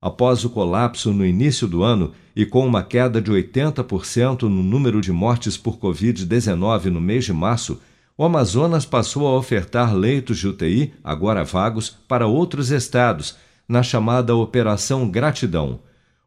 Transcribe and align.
Após 0.01 0.43
o 0.45 0.49
colapso 0.49 1.13
no 1.13 1.25
início 1.25 1.67
do 1.67 1.83
ano 1.83 2.11
e 2.35 2.45
com 2.45 2.65
uma 2.65 2.83
queda 2.83 3.21
de 3.21 3.31
80% 3.31 4.43
no 4.43 4.61
número 4.61 5.01
de 5.01 5.11
mortes 5.11 5.57
por 5.57 5.77
Covid-19 5.77 6.85
no 6.85 7.01
mês 7.01 7.25
de 7.25 7.33
março, 7.33 7.79
o 8.17 8.23
Amazonas 8.23 8.85
passou 8.85 9.27
a 9.27 9.35
ofertar 9.37 9.95
leitos 9.95 10.37
de 10.37 10.47
UTI, 10.47 10.93
agora 11.03 11.43
vagos, 11.43 11.89
para 11.89 12.27
outros 12.27 12.71
estados, 12.71 13.35
na 13.67 13.83
chamada 13.83 14.35
Operação 14.35 15.09
Gratidão. 15.09 15.79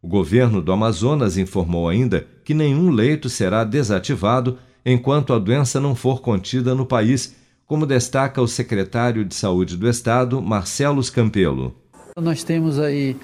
O 0.02 0.06
governo 0.06 0.60
do 0.60 0.70
Amazonas 0.70 1.38
informou 1.38 1.88
ainda 1.88 2.26
que 2.44 2.54
nenhum 2.54 2.90
leito 2.90 3.28
será 3.28 3.64
desativado 3.64 4.58
enquanto 4.92 5.34
a 5.34 5.38
doença 5.38 5.78
não 5.78 5.94
for 5.94 6.20
contida 6.20 6.74
no 6.74 6.86
país, 6.86 7.36
como 7.66 7.84
destaca 7.84 8.40
o 8.40 8.48
secretário 8.48 9.24
de 9.24 9.34
Saúde 9.34 9.76
do 9.76 9.88
Estado, 9.88 10.40
Marcelo 10.40 11.02
Campelo. 11.12 11.74
Nós 12.18 12.42
temos 12.42 12.80
aí 12.80 13.14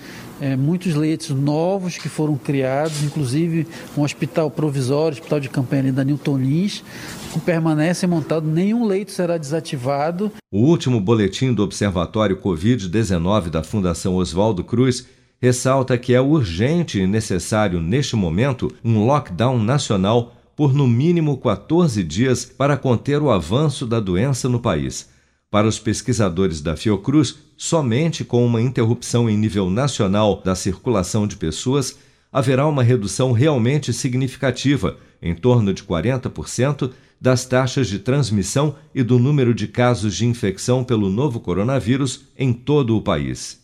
é, 0.41 0.55
muitos 0.55 0.95
leitos 0.95 1.31
novos 1.31 1.97
que 1.99 2.09
foram 2.09 2.37
criados, 2.37 3.03
inclusive 3.03 3.67
um 3.97 4.03
hospital 4.03 4.51
provisório, 4.51 5.15
hospital 5.15 5.41
de 5.41 5.49
campanha 5.49 5.83
ali 5.85 5.93
da 5.93 6.05
Newton 6.05 6.39
Lins, 6.39 6.85
que 7.33 7.41
permanece 7.41 8.07
montado, 8.07 8.47
nenhum 8.47 8.85
leito 8.85 9.11
será 9.11 9.37
desativado. 9.37 10.31
O 10.53 10.59
último 10.59 11.01
boletim 11.01 11.53
do 11.53 11.65
Observatório 11.65 12.37
Covid-19 12.37 13.49
da 13.49 13.65
Fundação 13.65 14.15
Oswaldo 14.15 14.63
Cruz 14.63 15.07
ressalta 15.41 15.99
que 15.99 16.15
é 16.15 16.21
urgente 16.21 17.01
e 17.01 17.07
necessário, 17.07 17.81
neste 17.81 18.15
momento, 18.15 18.73
um 18.85 19.05
lockdown 19.05 19.59
nacional 19.59 20.33
por 20.57 20.73
no 20.73 20.87
mínimo 20.87 21.37
14 21.37 22.03
dias 22.03 22.45
para 22.45 22.77
conter 22.77 23.21
o 23.21 23.31
avanço 23.31 23.87
da 23.87 24.01
doença 24.01 24.49
no 24.49 24.61
país. 24.61 25.09
Para 25.51 25.69
os 25.69 25.79
pesquisadores 25.79 26.61
da 26.61 26.77
Fiocruz, 26.77 27.37
somente 27.57 28.25
com 28.25 28.45
uma 28.45 28.61
interrupção 28.61 29.31
em 29.31 29.37
nível 29.37 29.71
nacional 29.71 30.43
da 30.45 30.55
circulação 30.55 31.27
de 31.27 31.37
pessoas 31.37 31.97
haverá 32.33 32.67
uma 32.67 32.83
redução 32.83 33.31
realmente 33.31 33.93
significativa, 33.93 34.97
em 35.23 35.35
torno 35.35 35.73
de 35.73 35.85
40%, 35.85 36.91
das 37.21 37.47
taxas 37.47 37.87
de 37.87 38.01
transmissão 38.01 38.75
e 38.95 39.03
do 39.03 39.19
número 39.19 39.55
de 39.55 39.69
casos 39.69 40.17
de 40.17 40.27
infecção 40.27 40.83
pelo 40.83 41.09
novo 41.09 41.39
coronavírus 41.39 42.25
em 42.37 42.53
todo 42.53 42.97
o 42.97 43.01
país. 43.01 43.64